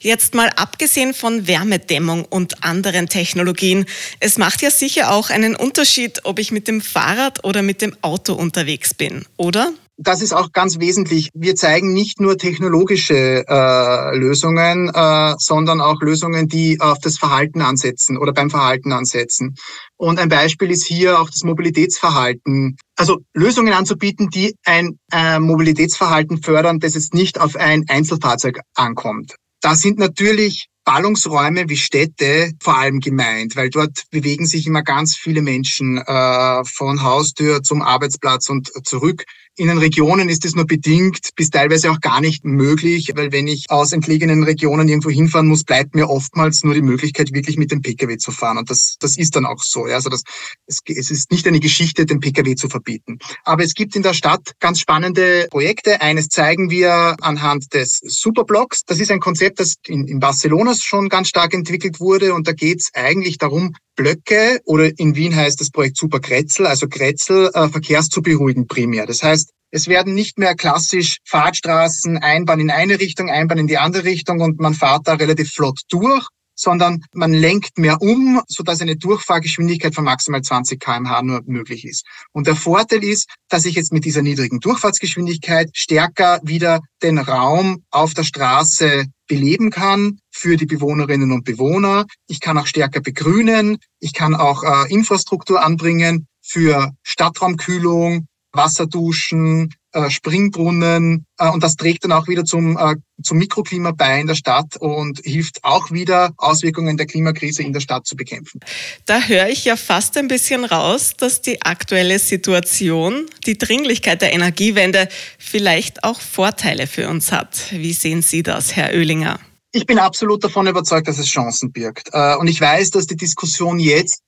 Jetzt 0.00 0.34
mal 0.34 0.50
abgesehen 0.56 1.14
von 1.14 1.46
Wärmedämmung 1.46 2.24
und 2.24 2.64
anderen 2.64 3.08
Technologien, 3.08 3.84
es 4.20 4.38
macht 4.38 4.62
ja 4.62 4.70
sicher 4.70 5.12
auch 5.12 5.30
einen 5.30 5.54
Unterschied, 5.54 6.24
ob 6.24 6.38
ich 6.38 6.50
mit 6.50 6.66
dem 6.66 6.80
Fahrrad 6.80 7.44
oder 7.44 7.62
mit 7.62 7.82
dem 7.82 7.94
Auto 8.00 8.32
unterwegs 8.32 8.94
bin, 8.94 9.24
oder? 9.36 9.72
Das 9.98 10.22
ist 10.22 10.32
auch 10.32 10.52
ganz 10.52 10.78
wesentlich. 10.78 11.28
Wir 11.34 11.56
zeigen 11.56 11.92
nicht 11.92 12.20
nur 12.20 12.38
technologische 12.38 13.44
äh, 13.46 14.16
Lösungen, 14.16 14.88
äh, 14.94 15.34
sondern 15.38 15.80
auch 15.80 16.00
Lösungen, 16.00 16.46
die 16.46 16.80
auf 16.80 16.98
das 17.00 17.18
Verhalten 17.18 17.60
ansetzen 17.60 18.16
oder 18.16 18.32
beim 18.32 18.48
Verhalten 18.48 18.92
ansetzen. 18.92 19.56
Und 19.96 20.20
ein 20.20 20.28
Beispiel 20.28 20.70
ist 20.70 20.86
hier 20.86 21.20
auch 21.20 21.28
das 21.28 21.42
Mobilitätsverhalten. 21.42 22.76
Also 22.96 23.18
Lösungen 23.34 23.72
anzubieten, 23.72 24.30
die 24.30 24.54
ein 24.64 24.98
äh, 25.12 25.40
Mobilitätsverhalten 25.40 26.42
fördern, 26.42 26.78
das 26.78 26.94
jetzt 26.94 27.12
nicht 27.12 27.40
auf 27.40 27.56
ein 27.56 27.84
Einzelfahrzeug 27.88 28.60
ankommt. 28.76 29.34
Da 29.60 29.74
sind 29.74 29.98
natürlich 29.98 30.68
Ballungsräume 30.84 31.68
wie 31.68 31.76
Städte 31.76 32.52
vor 32.62 32.78
allem 32.78 33.00
gemeint, 33.00 33.56
weil 33.56 33.68
dort 33.68 34.04
bewegen 34.10 34.46
sich 34.46 34.66
immer 34.66 34.82
ganz 34.82 35.16
viele 35.16 35.42
Menschen 35.42 35.98
äh, 35.98 36.64
von 36.64 37.02
Haustür 37.02 37.62
zum 37.62 37.82
Arbeitsplatz 37.82 38.48
und 38.48 38.70
zurück 38.86 39.24
In 39.58 39.66
den 39.66 39.78
Regionen 39.78 40.28
ist 40.28 40.44
es 40.44 40.54
nur 40.54 40.66
bedingt 40.66 41.30
bis 41.34 41.50
teilweise 41.50 41.90
auch 41.90 42.00
gar 42.00 42.20
nicht 42.20 42.44
möglich, 42.44 43.10
weil 43.16 43.32
wenn 43.32 43.48
ich 43.48 43.66
aus 43.70 43.92
entlegenen 43.92 44.44
Regionen 44.44 44.88
irgendwo 44.88 45.10
hinfahren 45.10 45.48
muss, 45.48 45.64
bleibt 45.64 45.96
mir 45.96 46.08
oftmals 46.08 46.62
nur 46.62 46.74
die 46.74 46.80
Möglichkeit, 46.80 47.34
wirklich 47.34 47.56
mit 47.56 47.72
dem 47.72 47.82
Pkw 47.82 48.18
zu 48.18 48.30
fahren. 48.30 48.58
Und 48.58 48.70
das, 48.70 48.98
das 49.00 49.18
ist 49.18 49.34
dann 49.34 49.46
auch 49.46 49.60
so. 49.60 49.88
Ja. 49.88 49.96
Also 49.96 50.10
das, 50.10 50.22
es, 50.66 50.78
es 50.86 51.10
ist 51.10 51.32
nicht 51.32 51.44
eine 51.48 51.58
Geschichte, 51.58 52.06
den 52.06 52.20
Pkw 52.20 52.54
zu 52.54 52.68
verbieten. 52.68 53.18
Aber 53.42 53.64
es 53.64 53.74
gibt 53.74 53.96
in 53.96 54.04
der 54.04 54.14
Stadt 54.14 54.52
ganz 54.60 54.78
spannende 54.78 55.48
Projekte. 55.50 56.00
Eines 56.02 56.28
zeigen 56.28 56.70
wir 56.70 57.16
anhand 57.20 57.74
des 57.74 57.98
Superblocks. 58.00 58.84
Das 58.84 59.00
ist 59.00 59.10
ein 59.10 59.18
Konzept, 59.18 59.58
das 59.58 59.74
in, 59.88 60.06
in 60.06 60.20
Barcelona 60.20 60.72
schon 60.78 61.08
ganz 61.08 61.30
stark 61.30 61.52
entwickelt 61.52 61.98
wurde. 61.98 62.32
Und 62.32 62.46
da 62.46 62.52
geht 62.52 62.78
es 62.78 62.90
eigentlich 62.94 63.38
darum, 63.38 63.74
Blöcke 63.98 64.60
oder 64.64 64.96
in 64.96 65.16
Wien 65.16 65.34
heißt 65.34 65.60
das 65.60 65.70
Projekt 65.70 65.96
Super 65.96 66.20
Grätzel, 66.20 66.68
also 66.68 66.86
Grätzel 66.88 67.50
äh, 67.52 68.20
beruhigen 68.20 68.68
primär. 68.68 69.06
Das 69.06 69.24
heißt, 69.24 69.47
es 69.70 69.86
werden 69.86 70.14
nicht 70.14 70.38
mehr 70.38 70.54
klassisch 70.54 71.18
Fahrtstraßen, 71.24 72.18
Einbahn 72.18 72.60
in 72.60 72.70
eine 72.70 73.00
Richtung, 73.00 73.30
Einbahn 73.30 73.58
in 73.58 73.66
die 73.66 73.78
andere 73.78 74.04
Richtung 74.04 74.40
und 74.40 74.60
man 74.60 74.74
fährt 74.74 75.06
da 75.06 75.14
relativ 75.14 75.52
flott 75.52 75.80
durch, 75.88 76.26
sondern 76.58 77.04
man 77.14 77.32
lenkt 77.32 77.78
mehr 77.78 78.02
um, 78.02 78.42
sodass 78.48 78.80
eine 78.80 78.96
Durchfahrgeschwindigkeit 78.96 79.94
von 79.94 80.04
maximal 80.04 80.42
20 80.42 80.80
kmh 80.80 81.22
nur 81.22 81.42
möglich 81.46 81.84
ist. 81.84 82.04
Und 82.32 82.46
der 82.46 82.56
Vorteil 82.56 83.04
ist, 83.04 83.28
dass 83.48 83.64
ich 83.64 83.76
jetzt 83.76 83.92
mit 83.92 84.04
dieser 84.04 84.22
niedrigen 84.22 84.58
Durchfahrtsgeschwindigkeit 84.58 85.70
stärker 85.72 86.40
wieder 86.42 86.80
den 87.02 87.18
Raum 87.18 87.84
auf 87.90 88.12
der 88.14 88.24
Straße 88.24 89.06
beleben 89.28 89.70
kann 89.70 90.18
für 90.30 90.56
die 90.56 90.66
Bewohnerinnen 90.66 91.30
und 91.30 91.44
Bewohner. 91.44 92.06
Ich 92.26 92.40
kann 92.40 92.58
auch 92.58 92.66
stärker 92.66 93.00
begrünen. 93.00 93.78
Ich 94.00 94.12
kann 94.12 94.34
auch 94.34 94.64
äh, 94.64 94.92
Infrastruktur 94.92 95.64
anbringen 95.64 96.26
für 96.42 96.92
Stadtraumkühlung, 97.02 98.26
Wasserduschen, 98.52 99.74
äh, 99.92 100.10
Springbrunnen 100.10 101.24
äh, 101.38 101.48
und 101.48 101.62
das 101.62 101.76
trägt 101.76 102.04
dann 102.04 102.12
auch 102.12 102.28
wieder 102.28 102.44
zum, 102.44 102.76
äh, 102.76 102.96
zum 103.22 103.38
Mikroklima 103.38 103.92
bei 103.92 104.20
in 104.20 104.26
der 104.26 104.34
Stadt 104.34 104.76
und 104.78 105.20
hilft 105.24 105.64
auch 105.64 105.90
wieder, 105.90 106.32
Auswirkungen 106.36 106.98
der 106.98 107.06
Klimakrise 107.06 107.62
in 107.62 107.72
der 107.72 107.80
Stadt 107.80 108.06
zu 108.06 108.14
bekämpfen. 108.14 108.60
Da 109.06 109.22
höre 109.22 109.48
ich 109.48 109.64
ja 109.64 109.76
fast 109.76 110.18
ein 110.18 110.28
bisschen 110.28 110.66
raus, 110.66 111.14
dass 111.16 111.40
die 111.40 111.62
aktuelle 111.62 112.18
Situation, 112.18 113.26
die 113.46 113.56
Dringlichkeit 113.56 114.20
der 114.20 114.34
Energiewende 114.34 115.08
vielleicht 115.38 116.04
auch 116.04 116.20
Vorteile 116.20 116.86
für 116.86 117.08
uns 117.08 117.32
hat. 117.32 117.72
Wie 117.72 117.94
sehen 117.94 118.20
Sie 118.20 118.42
das, 118.42 118.76
Herr 118.76 118.92
Oehlinger? 118.92 119.40
Ich 119.72 119.86
bin 119.86 119.98
absolut 119.98 120.44
davon 120.44 120.66
überzeugt, 120.66 121.08
dass 121.08 121.18
es 121.18 121.26
Chancen 121.26 121.72
birgt. 121.72 122.10
Und 122.14 122.48
ich 122.48 122.60
weiß, 122.60 122.90
dass 122.90 123.06
die 123.06 123.16
Diskussion 123.16 123.78
jetzt 123.78 124.22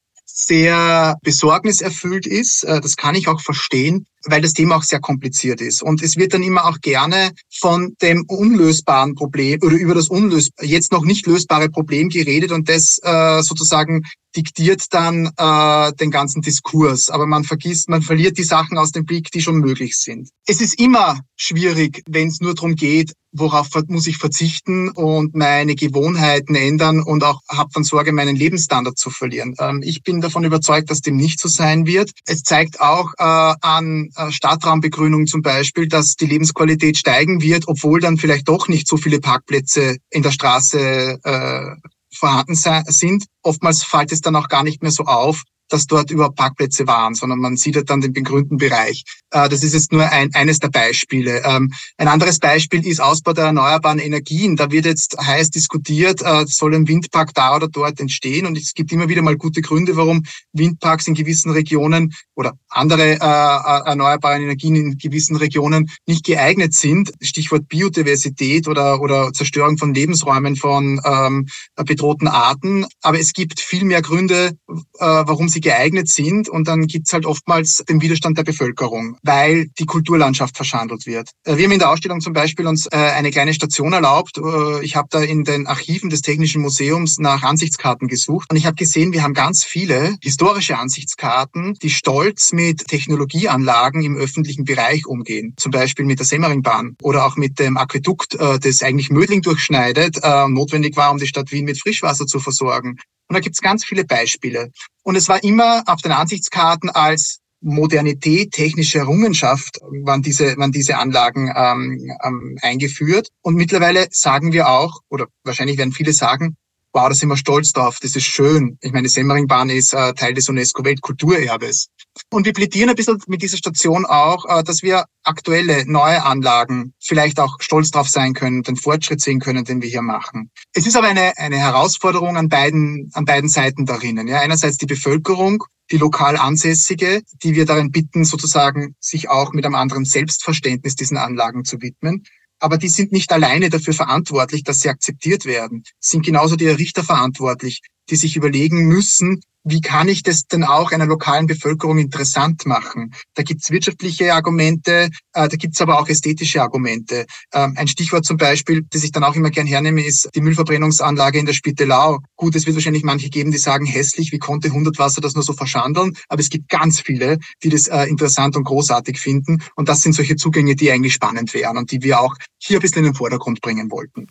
sehr 0.47 1.17
besorgniserfüllt 1.23 2.27
ist. 2.27 2.65
Das 2.65 2.97
kann 2.97 3.15
ich 3.15 3.29
auch 3.29 3.41
verstehen 3.41 4.07
weil 4.27 4.43
das 4.43 4.53
Thema 4.53 4.77
auch 4.77 4.83
sehr 4.83 5.01
kompliziert 5.01 5.61
ist. 5.61 5.83
Und 5.83 6.03
es 6.03 6.17
wird 6.17 6.35
dann 6.35 6.43
immer 6.43 6.67
auch 6.67 6.81
gerne 6.81 7.33
von 7.51 7.95
dem 8.03 8.25
unlösbaren 8.29 9.15
Problem 9.15 9.61
oder 9.63 9.77
über 9.77 9.95
das 9.95 10.09
unlös 10.09 10.51
jetzt 10.61 10.93
noch 10.93 11.05
nicht 11.05 11.27
lösbare 11.27 11.69
Problem 11.69 12.09
geredet 12.09 12.53
und 12.53 12.69
das 12.69 12.99
äh, 13.03 13.43
sozusagen 13.43 14.03
diktiert 14.37 14.85
dann 14.91 15.31
äh, 15.37 15.93
den 15.95 16.11
ganzen 16.11 16.43
Diskurs. 16.43 17.11
Aber 17.11 17.27
man 17.27 17.45
vergisst, 17.45 17.89
man 17.89 18.03
verliert 18.03 18.39
die 18.39 18.45
Sachen 18.45 18.79
aus 18.79 18.93
dem 18.93 19.05
Blick, 19.05 19.31
die 19.31 19.41
schon 19.41 19.59
möglich 19.59 19.99
sind. 19.99 20.29
Es 20.47 20.61
ist 20.61 20.79
immer 20.79 21.21
schwierig, 21.37 22.03
wenn 22.09 22.29
es 22.29 22.41
nur 22.41 22.55
darum 22.55 22.77
geht, 22.77 23.13
worauf 23.33 23.69
muss 23.87 24.07
ich 24.07 24.19
verzichten 24.19 24.89
und 24.91 25.35
meine 25.35 25.75
Gewohnheiten 25.75 26.55
ändern 26.55 27.01
und 27.01 27.23
auch 27.23 27.41
habe 27.49 27.71
dann 27.73 27.85
Sorge, 27.85 28.13
meinen 28.13 28.37
Lebensstandard 28.37 28.99
zu 28.99 29.11
verlieren. 29.11 29.55
Ähm, 29.59 29.83
ich 29.85 30.03
bin 30.03 30.21
davon 30.21 30.45
überzeugt, 30.45 30.91
dass 30.91 31.01
dem 31.01 31.17
nicht 31.17 31.41
so 31.41 31.49
sein 31.49 31.87
wird. 31.87 32.11
Es 32.27 32.43
zeigt 32.43 32.81
auch 32.81 33.13
äh, 33.19 33.55
an 33.61 34.10
Stadtraumbegrünung 34.31 35.27
zum 35.27 35.43
Beispiel, 35.43 35.89
dass 35.89 36.17
die 36.17 36.27
Lebensqualität 36.27 36.97
steigen 36.97 37.43
wird, 37.43 37.69
obwohl 37.69 38.01
dann 38.01 38.19
vielleicht 38.19 38.49
doch 38.49 38.69
nicht 38.69 38.89
so 38.89 38.97
viele 38.97 39.21
Parkplätze 39.21 39.97
in 40.11 40.23
der 40.23 40.33
Straße 40.33 41.19
äh, 41.23 41.77
vorhanden 42.15 42.55
sind. 42.55 43.25
Oftmals 43.43 43.83
fällt 43.83 44.13
es 44.13 44.21
dann 44.21 44.37
auch 44.37 44.49
gar 44.49 44.65
nicht 44.65 44.83
mehr 44.83 44.91
so 44.91 45.05
auf, 45.05 45.43
dass 45.73 45.87
dort 45.87 46.11
überhaupt 46.11 46.37
Parkplätze 46.37 46.87
waren, 46.87 47.15
sondern 47.15 47.39
man 47.39 47.57
sieht 47.57 47.77
halt 47.77 47.89
dann 47.89 48.01
den 48.01 48.13
begrünten 48.13 48.59
Bereich. 48.59 49.05
Äh, 49.31 49.49
das 49.49 49.63
ist 49.63 49.75
jetzt 49.75 49.93
nur 49.93 50.09
ein, 50.09 50.35
eines 50.35 50.59
der 50.59 50.69
Beispiele. 50.69 51.43
Ähm, 51.45 51.73
ein 51.97 52.09
anderes 52.09 52.39
Beispiel 52.39 52.87
ist 52.87 53.01
Ausbau 53.01 53.33
der 53.33 53.47
erneuerbaren 53.47 53.99
Energien. 53.99 54.57
Da 54.57 54.71
wird 54.71 54.85
jetzt 54.85 55.17
heiß 55.19 55.51
diskutiert, 55.51 56.23
äh, 56.23 56.45
soll 56.47 56.75
ein 56.75 56.89
Windpark 56.89 57.35
da 57.35 57.57
oder 57.57 57.69
dort 57.69 58.01
entstehen. 58.01 58.47
Und 58.47 58.59
es 58.59 58.75
gibt 58.75 58.93
immer 58.93 59.09
wieder 59.09 59.23
mal 59.23 59.37
gute 59.37 59.61
Gründe, 59.61 59.97
warum 59.97 60.25
Windparks 60.53 61.07
in 61.07 61.15
gewissen 61.15 61.51
Regionen 61.51 62.13
oder 62.35 62.53
andere 62.69 63.13
äh, 63.13 63.19
erneuerbare 63.19 64.37
Energien 64.37 64.77
in 64.77 64.99
gewissen 64.99 65.37
Regionen 65.37 65.91
nicht 66.07 66.25
geeignet 66.25 66.75
sind. 66.75 67.13
Stichwort 67.21 67.69
Biodiversität 67.69 68.67
oder, 68.67 69.01
oder 69.01 69.33
Zerstörung 69.33 69.79
von 69.79 69.95
Lebensräumen 69.95 70.57
von 70.57 71.01
ähm, 71.05 71.47
bedrohten 71.77 72.29
Arten. 72.29 72.87
Aber 73.03 73.19
es 73.19 73.33
gibt 73.33 73.61
viel 73.61 73.85
mehr 73.85 74.03
Gründe, 74.03 74.57
warum 74.99 75.49
sie 75.49 75.60
geeignet 75.61 76.09
sind. 76.09 76.49
Und 76.49 76.69
dann 76.69 76.87
gibt's 76.87 77.13
halt 77.13 77.27
oftmals 77.27 77.85
den 77.89 78.01
Widerstand 78.01 78.39
der 78.39 78.45
Bevölkerung, 78.45 79.17
weil 79.23 79.69
die 79.79 79.87
Kulturlandschaft 79.87 80.57
verschandelt 80.57 81.07
wird. 81.07 81.31
Äh, 81.45 81.57
wir 81.57 81.65
haben 81.65 81.73
in 81.73 81.79
der 81.79 81.91
Ausstellung 81.91 82.21
zum 82.21 82.33
Beispiel 82.33 82.67
uns 82.67 82.87
äh, 82.87 82.97
eine 82.97 83.31
kleine 83.31 83.55
Station 83.55 83.93
erlaubt. 83.93 84.39
Äh, 84.39 84.85
ich 84.85 84.97
habe 84.97 85.09
da 85.11 85.21
in 85.21 85.45
den 85.45 85.67
Archiven 85.67 86.11
des 86.11 86.23
Technischen 86.23 86.63
Museums 86.63 87.19
nach 87.19 87.43
Ansichtskarten 87.43 88.09
gesucht 88.09 88.51
und 88.51 88.57
ich 88.57 88.67
habe 88.67 88.77
gesehen, 88.77 89.13
wir 89.13 89.23
haben 89.23 89.35
ganz 89.35 89.65
viele 89.65 90.17
historische 90.23 90.79
Ansichtskarten, 90.79 91.75
die 91.83 91.91
stolz 91.91 92.53
mit 92.53 92.87
Technologieanlagen 92.89 94.03
im 94.03 94.17
öffentlichen 94.17 94.65
Bereich 94.65 95.07
umgehen. 95.07 95.55
Zum 95.57 95.71
Beispiel 95.71 96.05
mit 96.05 96.19
der 96.19 96.27
Semmeringbahn 96.27 96.97
oder 97.03 97.27
auch 97.27 97.37
mit 97.37 97.59
dem 97.59 97.77
Aquädukt, 97.77 98.37
das 98.39 98.83
eigentlich 98.83 99.11
Mödling 99.11 99.43
durchschneidet, 99.43 100.21
notwendig 100.49 100.97
war, 100.97 101.11
um 101.11 101.19
die 101.19 101.27
Stadt 101.27 101.53
Wien 101.53 101.65
mit 101.65 101.81
Frischwasser 101.81 102.27
zu 102.27 102.41
versorgen. 102.41 102.99
Und 103.31 103.35
da 103.35 103.41
gibt's 103.41 103.61
ganz 103.61 103.85
viele 103.85 104.05
Beispiele. 104.05 104.73
Und 105.05 105.15
es 105.15 105.29
war 105.29 105.41
immer 105.45 105.85
auf 105.87 106.03
den 106.03 106.11
Ansichtskarten 106.11 106.91
als 106.91 107.39
Modernität, 107.61 108.51
technische 108.51 108.99
Errungenschaft 108.99 109.79
waren 110.03 110.21
diese, 110.21 110.57
waren 110.57 110.73
diese 110.73 110.99
Anlagen 110.99 111.53
ähm, 111.55 112.11
ähm, 112.25 112.59
eingeführt. 112.61 113.29
Und 113.41 113.55
mittlerweile 113.55 114.09
sagen 114.11 114.53
wir 114.53 114.69
auch, 114.69 114.99
oder 115.11 115.27
wahrscheinlich 115.45 115.79
werden 115.79 115.93
viele 115.93 116.13
sagen, 116.13 116.57
wow, 116.93 117.09
da 117.09 117.15
sind 117.15 117.29
wir 117.29 117.37
stolz 117.37 117.71
drauf, 117.73 117.99
das 118.03 118.17
ist 118.17 118.25
schön. 118.25 118.77
Ich 118.81 118.91
meine, 118.91 119.05
die 119.05 119.13
Semmeringbahn 119.13 119.71
ist 119.71 119.95
äh, 119.95 120.13
Teil 120.15 120.35
des 120.35 120.49
UNESCO-Weltkulturerbes. 120.49 121.89
Und 122.31 122.47
wir 122.47 122.53
plädieren 122.53 122.91
ein 122.91 122.97
bisschen 122.97 123.21
mit 123.27 123.43
dieser 123.43 123.57
Station 123.57 124.05
auch, 124.05 124.45
äh, 124.47 124.63
dass 124.63 124.83
wir 124.83 125.07
aktuelle, 125.23 125.85
neue 125.87 126.25
Anlagen 126.25 126.95
vielleicht 127.01 127.41
auch 127.41 127.57
stolz 127.61 127.91
drauf 127.91 128.09
sein 128.09 128.35
können, 128.35 128.63
den 128.63 128.77
Fortschritt 128.77 129.21
sehen 129.21 129.41
können, 129.41 129.65
den 129.65 129.83
wir 129.83 129.89
hier 129.89 130.03
machen. 130.03 130.51
Es 130.73 130.87
ist 130.87 130.97
aber 130.97 131.09
eine, 131.09 131.37
eine 131.39 131.57
Herausforderung 131.59 132.37
an 132.37 132.49
beiden, 132.49 133.11
an 133.15 133.25
beiden 133.25 133.49
Seiten 133.49 133.87
darin. 133.87 134.27
Ja, 134.29 134.41
einerseits 134.41 134.77
die 134.77 134.87
Bevölkerung, 134.87 135.65
die 135.91 135.97
lokal 135.97 136.37
Ansässige, 136.37 137.23
die 137.43 137.55
wir 137.55 137.67
darin 137.67 137.91
bitten, 137.91 138.25
sozusagen 138.25 138.95
sich 139.01 139.29
auch 139.29 139.53
mit 139.53 139.65
einem 139.65 139.75
anderen 139.75 140.05
Selbstverständnis 140.05 140.95
diesen 140.95 141.17
Anlagen 141.17 141.65
zu 141.65 141.81
widmen 141.81 142.25
aber 142.61 142.77
die 142.77 142.89
sind 142.89 143.11
nicht 143.11 143.33
alleine 143.33 143.71
dafür 143.71 143.95
verantwortlich, 143.95 144.63
dass 144.63 144.81
sie 144.81 144.91
akzeptiert 144.91 145.47
werden. 145.47 145.83
Sind 145.99 146.25
genauso 146.25 146.57
die 146.57 146.69
Richter 146.69 147.03
verantwortlich, 147.03 147.81
die 148.11 148.17
sich 148.17 148.37
überlegen 148.37 148.87
müssen, 148.87 149.41
wie 149.65 149.81
kann 149.81 150.09
ich 150.09 150.23
das 150.23 150.47
denn 150.47 150.65
auch 150.65 150.91
einer 150.91 151.07
lokalen 151.07 151.47
Bevölkerung 151.47 151.99
interessant 151.99 152.65
machen? 152.65 153.13
Da 153.35 153.43
gibt's 153.43 153.71
wirtschaftliche 153.71 154.35
Argumente, 154.35 155.11
äh, 155.35 155.49
da 155.49 155.57
gibt's 155.57 155.81
aber 155.83 156.01
auch 156.01 156.09
ästhetische 156.09 156.63
Argumente. 156.63 157.27
Ähm, 157.53 157.75
ein 157.77 157.87
Stichwort 157.87 158.25
zum 158.25 158.39
Beispiel, 158.39 158.87
das 158.91 159.05
ich 159.05 159.13
dann 159.13 159.23
auch 159.23 159.35
immer 159.35 159.51
gern 159.51 159.67
hernehme, 159.67 160.03
ist 160.03 160.31
die 160.35 160.41
Müllverbrennungsanlage 160.41 161.39
in 161.39 161.47
der 161.47 161.53
Spittelau. 161.53 162.21
Gut, 162.37 162.57
es 162.57 162.65
wird 162.65 162.77
wahrscheinlich 162.77 163.05
manche 163.05 163.29
geben, 163.29 163.51
die 163.51 163.59
sagen, 163.59 163.85
hässlich, 163.85 164.33
wie 164.33 164.39
konnte 164.39 164.73
Hundertwasser 164.73 165.21
das 165.21 165.35
nur 165.35 165.45
so 165.45 165.53
verschandeln? 165.53 166.17
Aber 166.29 166.41
es 166.41 166.49
gibt 166.49 166.71
ganz 166.71 167.01
viele, 167.01 167.39
die 167.63 167.69
das 167.69 167.87
äh, 167.87 168.05
interessant 168.05 168.57
und 168.57 168.65
großartig 168.65 169.21
finden. 169.21 169.63
Und 169.77 169.91
das 169.91 170.01
sind 170.01 170.15
solche 170.15 170.37
Zugänge, 170.37 170.75
die 170.75 170.91
eigentlich 170.91 171.13
spannend 171.13 171.53
wären 171.53 171.77
und 171.77 171.91
die 171.91 172.03
wir 172.03 172.21
auch 172.21 172.35
hier 172.59 172.79
ein 172.79 172.83
bisschen 172.83 173.01
in 173.01 173.13
den 173.13 173.15
Vordergrund 173.15 173.61
bringen 173.61 173.91
wollten. 173.91 174.27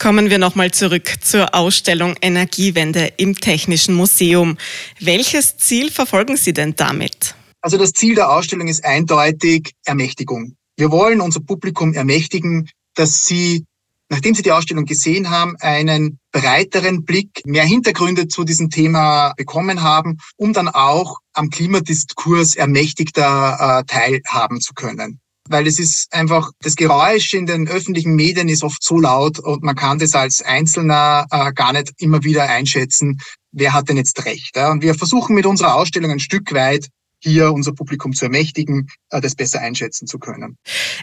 Kommen 0.00 0.30
wir 0.30 0.38
nochmal 0.38 0.70
zurück 0.70 1.12
zur 1.20 1.54
Ausstellung 1.54 2.14
Energiewende 2.22 3.12
im 3.18 3.34
Technischen 3.34 3.94
Museum. 3.94 4.56
Welches 4.98 5.58
Ziel 5.58 5.90
verfolgen 5.90 6.38
Sie 6.38 6.54
denn 6.54 6.74
damit? 6.74 7.34
Also 7.60 7.76
das 7.76 7.92
Ziel 7.92 8.14
der 8.14 8.30
Ausstellung 8.30 8.66
ist 8.66 8.82
eindeutig 8.82 9.74
Ermächtigung. 9.84 10.56
Wir 10.78 10.90
wollen 10.90 11.20
unser 11.20 11.40
Publikum 11.40 11.92
ermächtigen, 11.92 12.70
dass 12.94 13.26
sie, 13.26 13.66
nachdem 14.08 14.34
sie 14.34 14.40
die 14.40 14.52
Ausstellung 14.52 14.86
gesehen 14.86 15.28
haben, 15.28 15.56
einen 15.60 16.18
breiteren 16.32 17.04
Blick, 17.04 17.42
mehr 17.44 17.64
Hintergründe 17.64 18.26
zu 18.26 18.44
diesem 18.44 18.70
Thema 18.70 19.34
bekommen 19.36 19.82
haben, 19.82 20.16
um 20.38 20.54
dann 20.54 20.68
auch 20.68 21.18
am 21.34 21.50
Klimadiskurs 21.50 22.56
ermächtigter 22.56 23.80
äh, 23.80 23.84
teilhaben 23.84 24.62
zu 24.62 24.72
können 24.72 25.20
weil 25.48 25.66
es 25.66 25.78
ist 25.78 26.12
einfach, 26.12 26.50
das 26.60 26.76
Geräusch 26.76 27.34
in 27.34 27.46
den 27.46 27.68
öffentlichen 27.68 28.14
Medien 28.14 28.48
ist 28.48 28.62
oft 28.62 28.82
so 28.82 28.98
laut 28.98 29.38
und 29.38 29.62
man 29.62 29.74
kann 29.74 29.98
das 29.98 30.14
als 30.14 30.42
Einzelner 30.42 31.26
äh, 31.30 31.52
gar 31.52 31.72
nicht 31.72 31.92
immer 31.98 32.22
wieder 32.22 32.48
einschätzen, 32.48 33.20
wer 33.52 33.72
hat 33.72 33.88
denn 33.88 33.96
jetzt 33.96 34.24
recht. 34.24 34.56
Ja? 34.56 34.70
Und 34.70 34.82
wir 34.82 34.94
versuchen 34.94 35.34
mit 35.34 35.46
unserer 35.46 35.74
Ausstellung 35.74 36.10
ein 36.10 36.20
Stück 36.20 36.52
weit 36.52 36.88
hier 37.22 37.52
unser 37.52 37.72
Publikum 37.72 38.14
zu 38.14 38.24
ermächtigen, 38.24 38.88
äh, 39.10 39.20
das 39.20 39.34
besser 39.34 39.60
einschätzen 39.60 40.06
zu 40.06 40.18
können. 40.18 40.56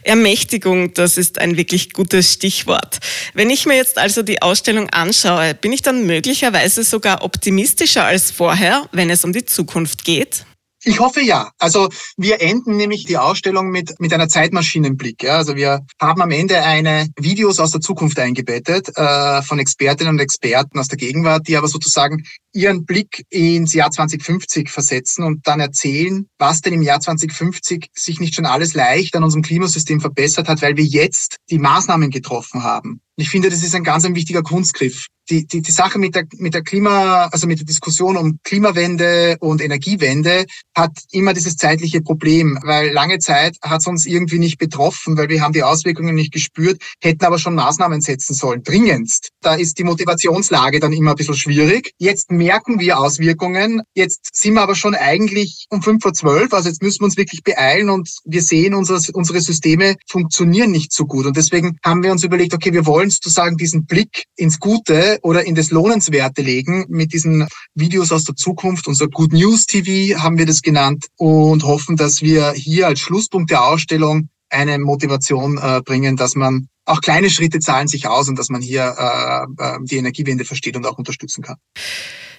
Ermächtigung, 0.03 0.94
das 0.94 1.17
ist 1.17 1.39
ein 1.39 1.58
wirklich 1.58 1.94
gutes 1.94 2.34
Stichwort. 2.34 3.00
Wenn 3.34 3.50
ich 3.50 3.65
mir 3.65 3.75
jetzt 3.75 3.98
also 3.98 4.24
die 4.24 4.41
Ausstellung 4.41 4.89
anschaue, 4.89 5.53
bin 5.53 5.72
ich 5.72 5.82
dann 5.82 6.06
möglicherweise 6.06 6.84
sogar 6.84 7.24
optimistischer 7.24 8.06
als 8.06 8.32
vorher, 8.32 8.89
wenn 8.91 9.10
es 9.10 9.24
um 9.24 9.34
die 9.34 9.46
Zukunft 9.46 10.06
geht? 10.06 10.46
Ich 10.88 11.01
hoffe 11.01 11.20
ja. 11.20 11.51
Also 11.60 11.89
wir 12.15 12.41
enden 12.41 12.77
nämlich 12.77 13.03
die 13.03 13.17
Ausstellung 13.17 13.72
mit, 13.72 14.00
mit 14.00 14.13
einer 14.13 14.29
Zeitmaschinenblick. 14.29 15.22
Ja. 15.22 15.36
Also 15.36 15.58
wir 15.58 15.86
haben 16.00 16.22
am 16.22 16.32
Ende 16.32 16.63
eine 16.63 17.10
Videos 17.20 17.60
aus 17.60 17.72
der 17.72 17.82
Zukunft 17.82 18.17
eingebettet 18.17 18.96
äh, 18.96 19.41
von 19.41 19.60
Expertinnen 19.60 20.13
und 20.13 20.22
Experten 20.22 20.79
aus 20.79 20.88
der 20.88 20.98
Gegenwart, 20.98 21.46
die 21.50 21.58
aber 21.58 21.67
sozusagen 21.67 22.24
ihren 22.53 22.86
Blick 22.86 23.25
ins 23.29 23.74
Jahr 23.74 23.91
2050 23.91 24.70
versetzen 24.70 25.25
und 25.25 25.46
dann 25.46 25.60
erzählen, 25.60 26.25
was 26.38 26.62
denn 26.62 26.72
im 26.72 26.82
Jahr 26.82 27.01
2050 27.01 27.89
sich 27.94 28.22
nicht 28.22 28.36
schon 28.36 28.46
alles 28.46 28.74
leicht 28.74 29.13
an 29.17 29.25
unserem 29.25 29.44
Klimasystem 29.44 30.00
verbessert 30.00 30.48
hat, 30.48 30.62
weil 30.62 30.77
wir 30.77 30.86
jetzt 30.86 31.36
die 31.50 31.60
Maßnahmen 31.60 32.12
getroffen 32.12 32.63
haben. 32.63 33.01
Ich 33.17 33.29
finde, 33.29 33.50
das 33.50 33.62
ist 33.62 33.75
ein 33.75 33.84
ganz 33.84 34.06
ein 34.06 34.15
wichtiger 34.15 34.41
Kunstgriff. 34.41 35.08
Die, 35.29 35.46
die, 35.48 35.62
die 35.62 35.72
Sache 35.72 35.98
mit 36.00 36.15
der, 36.15 36.25
mit 36.38 36.53
der 36.53 36.63
Klima, 36.63 37.25
also 37.25 37.48
mit 37.48 37.60
der 37.60 37.65
Diskussion 37.65 38.17
um 38.17 38.39
Klimawende 38.43 39.38
und 39.39 39.62
Energiewende 39.62 40.46
hat 40.75 40.91
immer 41.12 41.34
dieses 41.34 41.57
zeitliche 41.57 42.01
Problem, 42.01 42.60
weil 42.63 42.91
lange 42.91 43.19
Zeit 43.19 43.57
hat 43.62 43.79
es 43.81 43.88
uns 43.88 44.05
irgendwie 44.05 44.39
nicht 44.39 44.57
betroffen, 44.57 45.17
weil 45.17 45.29
wir 45.29 45.41
haben 45.41 45.53
die 45.53 45.63
Auswirkungen 45.63 46.15
nicht 46.15 46.31
gespürt, 46.31 46.81
hätten 47.01 47.25
aber 47.25 47.39
schon 47.39 47.55
Maßnahmen 47.55 48.01
setzen 48.01 48.34
sollen, 48.34 48.63
dringendst. 48.63 49.29
Da 49.41 49.55
ist 49.55 49.77
die 49.79 49.84
Motivationslage 49.84 50.79
dann 50.79 50.93
immer 50.93 51.12
ein 51.12 51.15
bisschen 51.15 51.36
schwierig. 51.36 51.91
Jetzt 51.98 52.31
merken 52.31 52.79
wir 52.79 53.00
Auswirkungen. 53.00 53.81
Jetzt 53.96 54.29
sind 54.34 54.53
wir 54.53 54.62
aber 54.62 54.75
schon 54.75 54.96
eigentlich 54.96 55.65
um 55.69 55.81
fünf 55.81 56.03
vor 56.03 56.13
zwölf, 56.13 56.53
also 56.53 56.69
jetzt 56.69 56.81
müssen 56.81 57.01
wir 57.01 57.05
uns 57.05 57.17
wirklich 57.17 57.43
beeilen 57.43 57.89
und 57.89 58.10
wir 58.25 58.41
sehen, 58.41 58.74
unsere, 58.74 59.00
unsere 59.13 59.41
Systeme 59.41 59.96
funktionieren 60.07 60.72
nicht 60.72 60.93
so 60.93 61.05
gut. 61.05 61.25
Und 61.25 61.38
deswegen 61.38 61.77
haben 61.84 62.03
wir 62.03 62.12
uns 62.12 62.24
überlegt, 62.24 62.53
okay, 62.53 62.74
wir 62.74 62.86
wollen 62.86 62.98
wollen 62.98 63.10
sozusagen 63.12 63.57
diesen 63.57 63.86
Blick 63.86 64.25
ins 64.36 64.60
Gute 64.60 65.16
oder 65.21 65.45
in 65.45 65.55
das 65.55 65.71
Lohnenswerte 65.71 66.41
legen 66.41 66.86
mit 66.89 67.13
diesen 67.13 67.47
Videos 67.74 68.12
aus 68.12 68.24
der 68.24 68.36
Zukunft. 68.36 68.88
Unser 68.88 69.07
Good 69.07 69.33
News 69.33 69.65
TV 69.65 70.19
haben 70.21 70.38
wir 70.38 70.45
das 70.45 70.62
genannt 70.62 71.07
und 71.17 71.63
hoffen, 71.63 71.97
dass 71.97 72.21
wir 72.21 72.53
hier 72.53 72.88
als 72.88 73.00
Schlusspunkt 73.00 73.51
der 73.51 73.63
Ausstellung 73.63 74.29
eine 74.50 74.79
Motivation 74.79 75.57
äh, 75.57 75.81
bringen, 75.83 76.15
dass 76.15 76.36
man 76.36 76.67
auch 76.86 77.01
kleine 77.01 77.29
Schritte 77.29 77.59
zahlen 77.59 77.88
sich 77.88 78.07
aus 78.07 78.29
und 78.29 78.39
dass 78.39 78.50
man 78.50 78.62
hier 78.62 78.95
äh, 78.97 79.63
äh 79.63 79.77
die 79.81 79.97
Energiewende 79.97 80.45
versteht 80.45 80.75
und 80.77 80.86
auch 80.86 80.97
unterstützen 80.97 81.43
kann. 81.43 81.57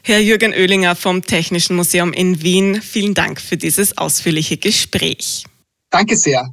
Herr 0.03 0.21
Jürgen 0.21 0.53
Oehlinger 0.53 0.97
vom 0.97 1.23
Technischen 1.23 1.77
Museum 1.77 2.13
in 2.13 2.43
Wien, 2.43 2.81
vielen 2.81 3.15
Dank 3.15 3.41
für 3.41 3.57
dieses 3.57 3.99
ausführliche 3.99 4.57
Gespräch. 4.57 5.45
Danke 5.91 6.17
sehr. 6.17 6.53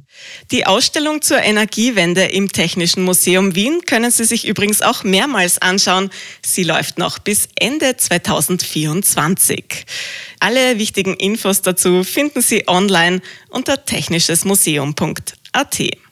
Die 0.50 0.64
Ausstellung 0.64 1.20
zur 1.20 1.42
Energiewende 1.42 2.24
im 2.24 2.50
Technischen 2.50 3.02
Museum 3.02 3.54
Wien 3.54 3.82
können 3.84 4.10
Sie 4.10 4.24
sich 4.24 4.48
übrigens 4.48 4.80
auch 4.80 5.04
mehrmals 5.04 5.60
anschauen. 5.60 6.08
Sie 6.42 6.64
läuft 6.64 6.96
noch 6.96 7.18
bis 7.18 7.46
Ende 7.56 7.98
2024. 7.98 9.84
Alle 10.40 10.78
wichtigen 10.78 11.12
Infos 11.14 11.60
dazu 11.60 12.02
finden 12.02 12.40
Sie 12.40 12.66
online 12.66 13.20
unter 13.50 13.84
technischesmuseum.at. 13.84 16.05